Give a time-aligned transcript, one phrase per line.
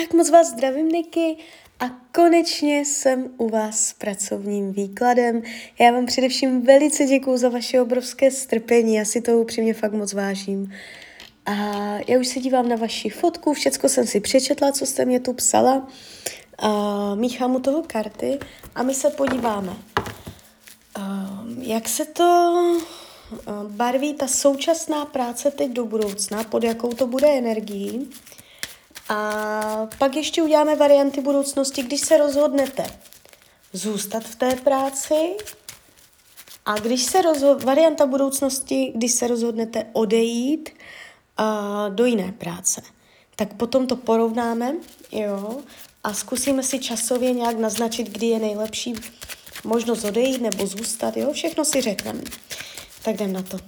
[0.00, 1.36] Tak moc vás zdravím, Niky,
[1.80, 5.42] a konečně jsem u vás s pracovním výkladem.
[5.80, 10.12] Já vám především velice děkuju za vaše obrovské strpení, já si to upřímně fakt moc
[10.12, 10.72] vážím.
[11.46, 11.52] A
[12.08, 15.32] já už se dívám na vaši fotku, všecko jsem si přečetla, co jste mě tu
[15.32, 15.88] psala.
[16.58, 18.38] A míchám u toho karty
[18.74, 19.76] a my se podíváme,
[21.58, 22.52] jak se to
[23.68, 28.10] barví ta současná práce teď do budoucna, pod jakou to bude energií.
[29.12, 32.86] A pak ještě uděláme varianty budoucnosti, když se rozhodnete
[33.72, 35.14] zůstat v té práci
[36.66, 40.70] a když se rozho- varianta budoucnosti, když se rozhodnete odejít
[41.36, 42.82] a do jiné práce,
[43.36, 44.74] tak potom to porovnáme,
[45.12, 45.56] jo,
[46.04, 48.94] a zkusíme si časově nějak naznačit, kdy je nejlepší
[49.64, 52.20] možnost odejít nebo zůstat, jo, všechno si řekneme.
[53.02, 53.58] Tak jdem na to.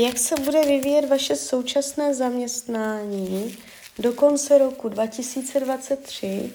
[0.00, 3.58] Jak se bude vyvíjet vaše současné zaměstnání
[3.98, 6.52] do konce roku 2023?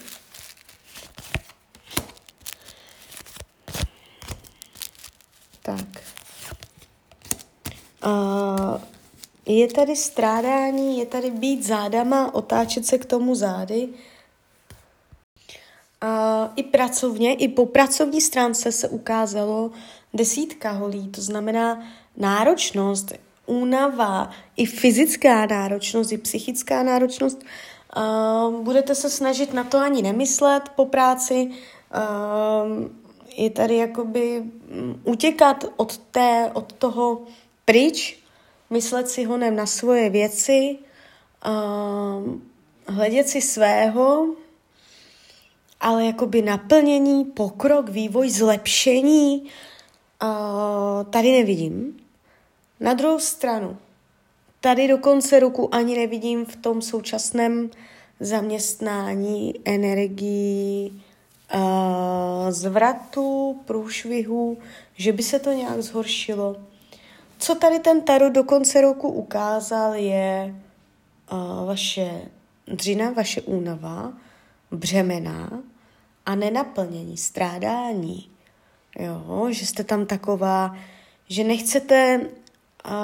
[5.62, 5.86] Tak.
[8.06, 8.80] Uh,
[9.46, 13.88] je tady strádání, je tady být zádama, otáčet se k tomu zády.
[13.88, 13.94] Uh,
[16.56, 19.70] I pracovně, i po pracovní stránce se ukázalo
[20.14, 21.82] desítka holí, to znamená
[22.16, 27.44] náročnost, únava, i fyzická náročnost, i psychická náročnost.
[27.96, 31.50] Uh, budete se snažit na to ani nemyslet po práci.
[31.50, 32.88] Uh,
[33.36, 37.22] je tady jakoby um, utěkat od, té, od toho
[37.64, 38.18] pryč,
[38.70, 40.78] myslet si honem na svoje věci,
[41.46, 42.34] uh,
[42.86, 44.26] hledět si svého,
[45.80, 49.48] ale jakoby naplnění, pokrok, vývoj, zlepšení
[51.10, 52.05] tady nevidím.
[52.80, 53.76] Na druhou stranu,
[54.60, 57.70] tady do konce roku ani nevidím v tom současném
[58.20, 60.90] zaměstnání energii
[61.54, 64.58] uh, zvratu, průšvihu,
[64.94, 66.56] že by se to nějak zhoršilo.
[67.38, 70.54] Co tady ten tarot do konce roku ukázal, je
[71.32, 72.20] uh, vaše
[72.66, 74.12] dřina, vaše únava,
[74.70, 75.62] břemena
[76.26, 78.30] a nenaplnění, strádání.
[78.98, 80.76] Jo, že jste tam taková,
[81.28, 82.20] že nechcete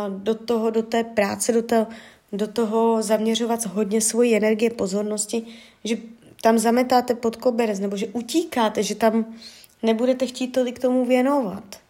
[0.08, 1.86] do toho, do té práce, do, to,
[2.32, 5.46] do toho zaměřovat hodně svoji energie, pozornosti,
[5.84, 5.96] že
[6.42, 9.34] tam zametáte pod koberec, nebo že utíkáte, že tam
[9.82, 11.80] nebudete chtít tolik tomu věnovat.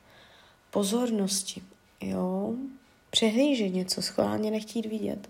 [0.71, 1.63] Pozornosti,
[2.01, 2.55] jo.
[3.11, 5.29] Přehlížet něco, schválně nechtít vidět.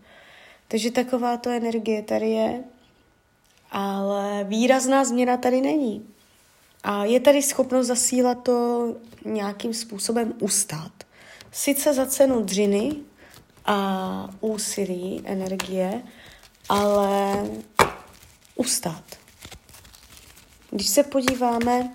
[0.69, 2.65] Takže taková to energie tady je,
[3.71, 6.06] ale výrazná změna tady není.
[6.84, 8.89] A je tady schopnost zasílat to
[9.25, 10.93] nějakým způsobem ustát.
[11.53, 12.93] Sice za cenu dřiny
[13.65, 16.03] a úsilí, energie,
[16.69, 17.37] ale
[18.55, 19.05] ustát.
[20.71, 21.95] Když se podíváme,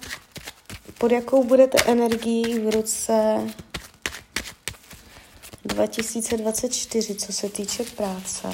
[0.98, 3.48] pod jakou budete energií v roce
[5.66, 8.48] 2024, co se týče práce,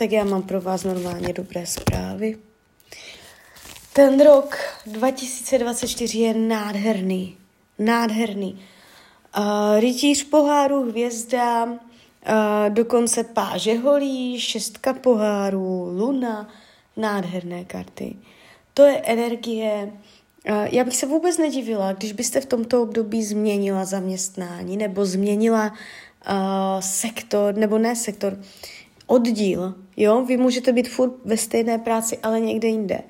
[0.00, 2.38] tak já mám pro vás normálně dobré zprávy.
[3.92, 4.56] Ten rok
[4.86, 7.36] 2024 je nádherný.
[7.78, 8.60] Nádherný.
[9.38, 11.74] Uh, rytíř poháru, hvězda, uh,
[12.68, 16.48] dokonce páže holí, šestka pohárů, luna,
[16.96, 18.16] nádherné karty.
[18.74, 19.92] To je energie.
[20.50, 25.72] Uh, já bych se vůbec nedivila, když byste v tomto období změnila zaměstnání nebo změnila
[26.30, 28.38] uh, sektor, nebo ne sektor,
[29.10, 33.00] oddíl, jo, vy můžete být furt ve stejné práci, ale někde jinde.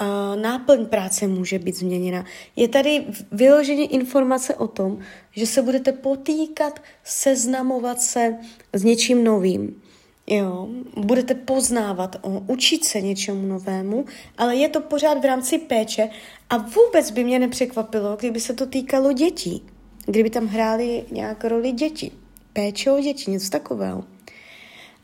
[0.00, 2.24] Uh, náplň práce může být změněna.
[2.56, 4.98] Je tady vyloženě informace o tom,
[5.32, 8.36] že se budete potýkat, seznamovat se
[8.72, 9.82] s něčím novým.
[10.26, 14.04] Jo, budete poznávat, o, učit se něčemu novému,
[14.38, 16.08] ale je to pořád v rámci péče
[16.50, 19.62] a vůbec by mě nepřekvapilo, kdyby se to týkalo dětí.
[20.06, 22.10] Kdyby tam hráli nějak roli děti.
[22.52, 24.04] Péče o děti, něco takového.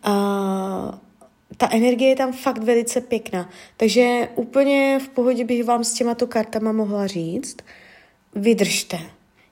[0.04, 1.00] A
[1.56, 3.50] ta energie je tam fakt velice pěkná.
[3.76, 7.56] Takže úplně v pohodě bych vám s těmato kartama mohla říct,
[8.34, 8.98] vydržte.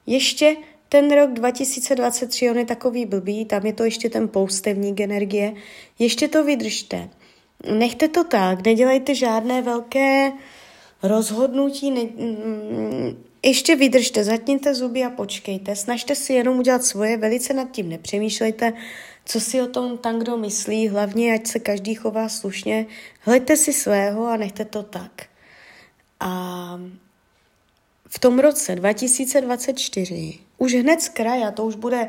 [0.06, 0.56] Ještě
[0.88, 5.54] ten rok 2023, on je takový blbý, tam je to ještě ten poustevník energie,
[5.98, 7.08] ještě to vydržte.
[7.78, 10.32] Nechte to tak, nedělejte žádné velké
[11.02, 17.54] rozhodnutí, ne, mm, ještě vydržte, zatněte zuby a počkejte, snažte si jenom udělat svoje, velice
[17.54, 18.72] nad tím nepřemýšlejte,
[19.24, 22.86] co si o tom tam kdo myslí, hlavně ať se každý chová slušně,
[23.20, 25.22] hleďte si svého a nechte to tak.
[26.20, 26.80] A
[28.08, 32.08] v tom roce 2024, už hned z kraja, to už bude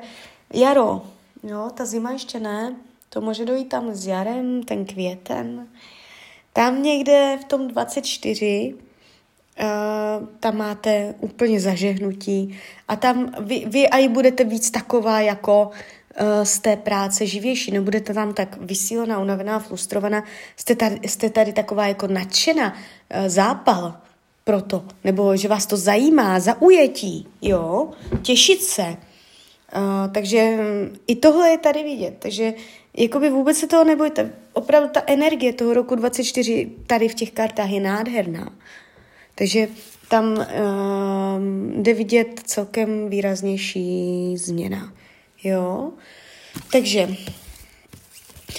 [0.53, 1.01] jaro,
[1.43, 2.75] jo, ta zima ještě ne,
[3.09, 5.67] to může dojít tam s jarem, ten květen.
[6.53, 8.75] Tam někde v tom 24
[9.59, 15.71] Uh, tam máte úplně zažehnutí a tam vy, vy i budete víc taková jako
[16.43, 20.23] z té práce živější, nebudete tam tak vysílená, unavená, frustrovaná,
[20.57, 23.97] jste tady, jste tady taková jako nadšená, uh, zápal
[24.43, 28.83] pro to, nebo že vás to zajímá, zaujetí, jo, těšit se.
[28.83, 32.53] Uh, takže um, i tohle je tady vidět, takže
[32.97, 34.31] jakoby vůbec se toho nebojte.
[34.53, 38.53] Opravdu ta energie toho roku 24 tady v těch kartách je nádherná.
[39.35, 39.67] Takže
[40.09, 40.43] tam uh,
[41.81, 44.93] jde vidět celkem výraznější změna.
[45.43, 45.91] Jo?
[46.71, 47.07] Takže,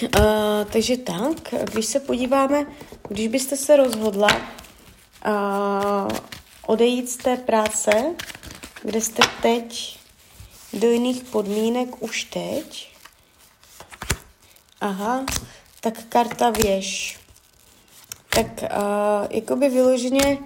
[0.03, 2.65] uh, takže tak, když se podíváme,
[3.09, 4.27] když byste se rozhodla
[5.27, 6.17] uh,
[6.65, 8.15] odejít z té práce,
[8.81, 9.99] kde jste teď
[10.73, 12.91] do jiných podmínek už teď.
[14.81, 15.25] Aha,
[15.81, 17.19] tak karta věž.
[18.29, 18.67] Tak uh,
[19.29, 20.37] jakoby vyloženě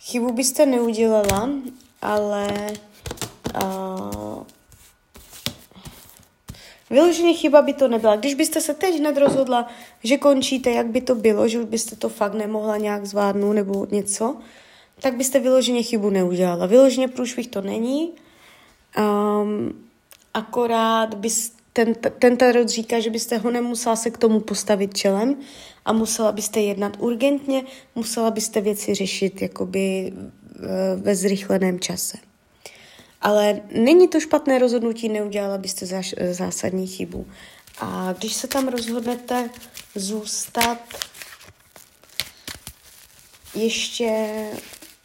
[0.00, 1.48] Chybu byste neudělala,
[2.02, 2.66] ale
[3.62, 4.17] uh,
[6.90, 8.16] vyloženě chyba by to nebyla.
[8.16, 9.68] Když byste se teď hned rozhodla,
[10.04, 14.36] že končíte, jak by to bylo, že byste to fakt nemohla nějak zvládnout nebo něco,
[15.00, 16.66] tak byste vyloženě chybu neudělala.
[16.66, 18.12] Vyloženě průšvih to není,
[18.98, 19.88] um,
[20.34, 25.36] akorát byste ten, ten tarot říká, že byste ho nemusela se k tomu postavit čelem
[25.84, 27.62] a musela byste jednat urgentně,
[27.94, 32.18] musela byste věci řešit jakoby eh, ve zrychleném čase.
[33.20, 37.26] Ale není to špatné rozhodnutí, neudělala byste záš, zásadní chybu.
[37.80, 39.50] A když se tam rozhodnete
[39.94, 40.78] zůstat
[43.54, 44.28] ještě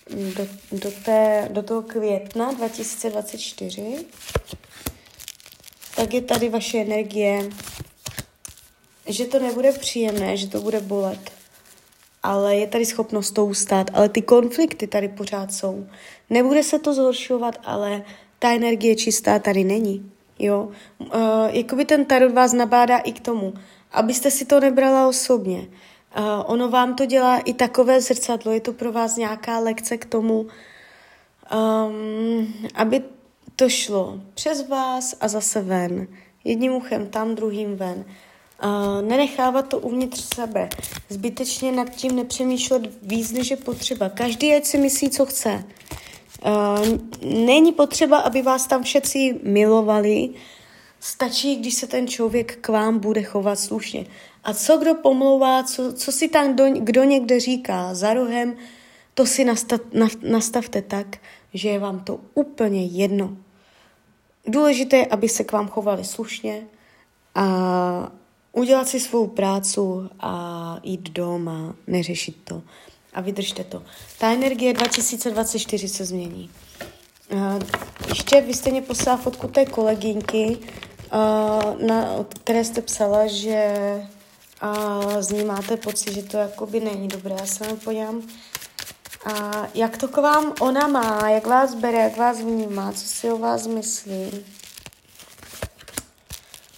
[0.10, 4.06] do, do, té, do toho května 2024,
[5.96, 7.50] tak je tady vaše energie,
[9.06, 11.43] že to nebude příjemné, že to bude bolet.
[12.24, 15.88] Ale je tady schopnost to ustát, ale ty konflikty tady pořád jsou.
[16.30, 18.04] Nebude se to zhoršovat, ale
[18.40, 20.12] ta energie čistá tady není.
[20.40, 20.70] Jo?
[21.00, 21.10] Uh,
[21.50, 23.54] jakoby ten tarot vás nabádá i k tomu,
[23.92, 25.68] abyste si to nebrala osobně.
[26.18, 30.06] Uh, ono vám to dělá i takové zrcadlo, je to pro vás nějaká lekce k
[30.06, 30.48] tomu,
[31.56, 33.04] um, aby
[33.56, 36.08] to šlo přes vás a zase ven.
[36.44, 38.06] Jedním uchem tam, druhým ven.
[39.02, 40.70] Nenechávat to uvnitř sebe.
[41.10, 44.10] Zbytečně nad tím nepřemýšlet víc, než je potřeba.
[44.10, 45.64] Každý ať si myslí, co chce.
[47.22, 50.30] Není potřeba, aby vás tam všetci milovali.
[51.00, 54.06] Stačí, když se ten člověk k vám bude chovat slušně.
[54.44, 58.56] A co kdo pomlouvá, co, co si tam do, kdo někde říká za rohem,
[59.14, 59.80] to si nastav,
[60.22, 61.18] nastavte tak,
[61.54, 63.38] že je vám to úplně jedno.
[64.48, 66.64] Důležité je, aby se k vám chovali slušně
[67.36, 68.12] a
[68.54, 72.62] udělat si svou prácu a jít doma, neřešit to
[73.14, 73.84] a vydržte to.
[74.20, 76.50] Ta energie 2024 se změní.
[78.08, 80.58] ještě vy jste mě poslala fotku té kolegyňky,
[81.88, 83.74] na, od které jste psala, že
[85.20, 87.36] z ní máte pocit, že to jakoby není dobré.
[87.40, 88.22] Já se podívám
[89.26, 93.32] a jak to k vám ona má, jak vás bere, jak vás vnímá, co si
[93.32, 94.46] o vás myslí?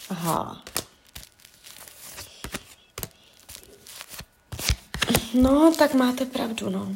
[0.10, 0.64] Aha.
[5.42, 6.96] No, tak máte pravdu, no.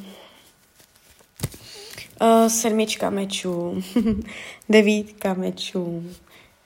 [2.21, 3.83] Uh, sedmička mečů,
[4.69, 6.03] devítka mečů,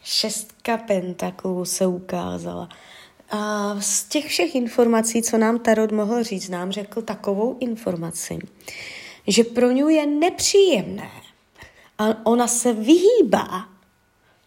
[0.04, 2.70] šestka pentaklů se ukázala.
[3.30, 8.40] A z těch všech informací, co nám Tarot mohl říct, nám řekl takovou informaci,
[9.28, 11.12] že pro ňu je nepříjemné
[11.98, 13.66] a ona se vyhýbá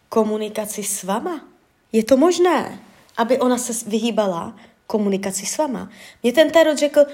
[0.09, 1.41] komunikaci s vama.
[1.91, 2.79] Je to možné,
[3.17, 4.55] aby ona se vyhýbala
[4.87, 5.89] komunikaci s vama.
[6.23, 7.05] Mě ten Tarot řekl,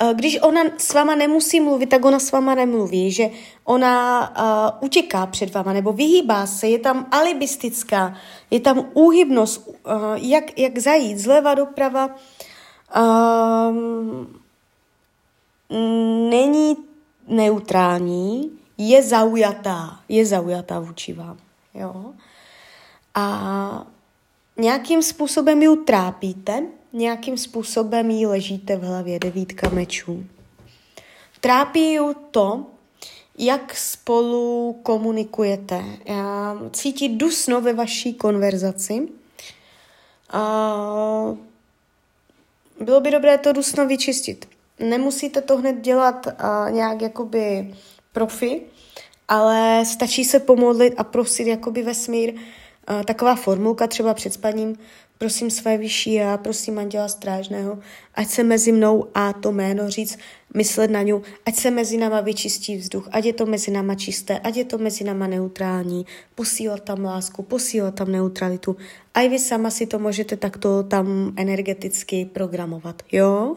[0.00, 3.30] Eh, když ona s váma nemusí mluvit, tak ona s váma nemluví, že
[3.64, 8.16] ona uh, utěká před váma nebo vyhýbá se, je tam alibistická,
[8.50, 9.74] je tam úhybnost, uh,
[10.16, 12.10] jak, jak zajít zleva doprava.
[12.96, 13.76] Uh,
[16.30, 16.76] není
[17.28, 21.38] neutrální, je zaujatá, je zaujatá vůči vám.
[21.74, 22.12] Jo?
[23.14, 23.86] A
[24.56, 26.62] nějakým způsobem ji trápíte,
[26.92, 30.26] nějakým způsobem jí ležíte v hlavě, devítka mečů.
[31.40, 32.66] Trápí ju to,
[33.38, 35.84] jak spolu komunikujete.
[36.04, 39.08] Já cítí dusno ve vaší konverzaci.
[40.34, 41.38] Uh,
[42.80, 44.48] bylo by dobré to dusno vyčistit.
[44.78, 47.74] Nemusíte to hned dělat uh, nějak jakoby
[48.12, 48.62] profi,
[49.28, 54.78] ale stačí se pomodlit a prosit jakoby vesmír, uh, taková formulka třeba před spaním,
[55.18, 57.78] prosím své vyšší a prosím Anděla Strážného,
[58.14, 60.18] ať se mezi mnou a to jméno říct,
[60.54, 64.38] myslet na ňu, ať se mezi náma vyčistí vzduch, ať je to mezi náma čisté,
[64.38, 68.76] ať je to mezi náma neutrální, posílat tam lásku, posílat tam neutralitu.
[69.14, 73.56] A i vy sama si to můžete takto tam energeticky programovat, jo?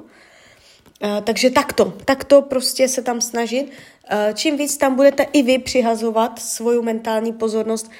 [1.03, 3.63] Uh, takže takto, takto prostě se tam snažit.
[3.63, 7.91] Uh, čím víc tam budete i vy přihazovat svoju mentální pozornost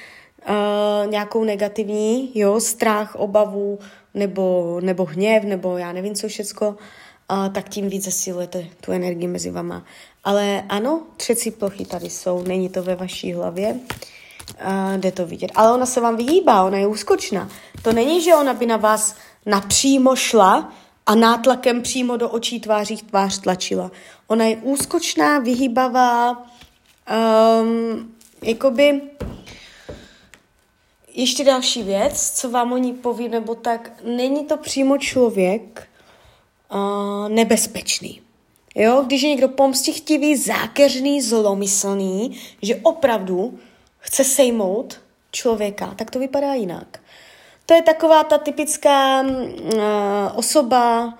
[0.48, 3.78] uh, nějakou negativní, jo, strach, obavu,
[4.14, 9.28] nebo, nebo hněv, nebo já nevím co všecko, uh, tak tím víc zesilujete tu energii
[9.28, 9.84] mezi vama.
[10.24, 15.50] Ale ano, třecí plochy tady jsou, není to ve vaší hlavě, uh, jde to vidět.
[15.54, 17.48] Ale ona se vám vyhýbá, ona je úskočná.
[17.82, 19.14] To není, že ona by na vás
[19.46, 20.72] napřímo šla
[21.06, 23.90] a nátlakem přímo do očí tváří tvář tlačila.
[24.26, 26.46] Ona je úskočná, vyhýbavá,
[27.62, 29.00] um, jakoby
[31.16, 35.88] ještě další věc, co vám o ní povím, nebo tak, není to přímo člověk
[36.74, 38.20] uh, nebezpečný.
[38.74, 43.58] Jo, když je někdo pomstichtivý, zákeřný, zlomyslný, že opravdu
[43.98, 45.00] chce sejmout
[45.32, 47.00] člověka, tak to vypadá jinak.
[47.66, 49.28] To je taková ta typická uh,
[50.34, 51.14] osoba,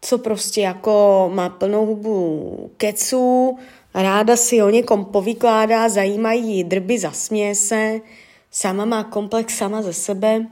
[0.00, 3.58] co prostě jako má plnou hubu keců,
[3.94, 8.00] ráda si o někom povykládá, zajímají drby, zasměje se,
[8.50, 10.46] sama má komplex sama ze sebe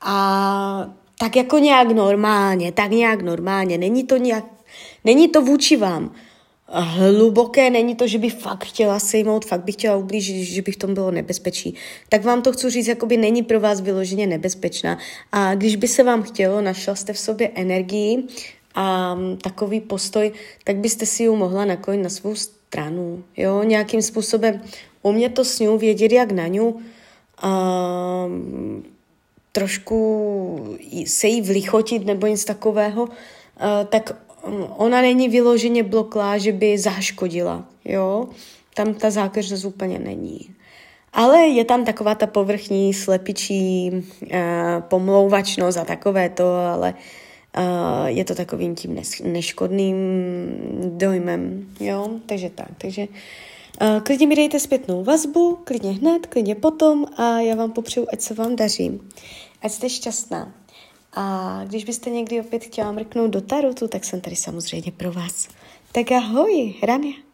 [0.00, 4.44] a tak jako nějak normálně, tak nějak normálně, není to nějak,
[5.04, 6.14] není to vůči vám
[6.68, 10.76] hluboké, není to, že by fakt chtěla sejmout, fakt bych chtěla ublížit, že by v
[10.76, 11.74] tom bylo nebezpečí.
[12.08, 14.98] Tak vám to chci říct, jakoby není pro vás vyloženě nebezpečná.
[15.32, 18.24] A když by se vám chtělo, našla jste v sobě energii
[18.74, 20.32] a takový postoj,
[20.64, 23.24] tak byste si ji mohla nakonit na svou stranu.
[23.36, 24.60] Jo, nějakým způsobem
[25.02, 26.80] umět to s ní, vědět jak na ňu,
[27.42, 28.28] a
[29.52, 33.08] trošku se jí vlichotit nebo nic takového,
[33.88, 34.12] tak
[34.76, 38.28] ona není vyloženě bloklá, že by zaškodila, jo.
[38.74, 40.40] Tam ta zákeřnost úplně není.
[41.12, 44.30] Ale je tam taková ta povrchní, slepičí uh,
[44.80, 46.94] pomlouvačnost a takové to, ale
[47.58, 49.96] uh, je to takovým tím neškodným
[50.96, 52.08] dojmem, jo.
[52.26, 53.08] Takže tak, takže uh,
[54.02, 58.34] Klidně mi dejte zpětnou vazbu, klidně hned, klidně potom a já vám popřeju, ať se
[58.34, 59.00] vám daří.
[59.62, 60.54] Ať jste šťastná.
[61.12, 65.48] A když byste někdy opět chtěla mrknout do tarotu, tak jsem tady samozřejmě pro vás.
[65.92, 67.27] Tak ahoj, Rania.